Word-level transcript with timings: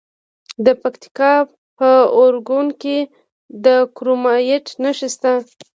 د 0.65 0.67
پکتیکا 0.81 1.33
په 1.77 1.89
اورګون 2.17 2.67
کې 2.81 2.97
د 3.65 3.67
کرومایټ 3.95 4.65
نښې 4.83 5.07
شته. 5.13 5.33